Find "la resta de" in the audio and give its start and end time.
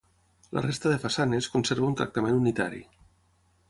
0.57-0.97